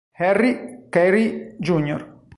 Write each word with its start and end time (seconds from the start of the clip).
Harry 0.17 0.87
Carey 0.89 1.57
Jr. 1.59 2.01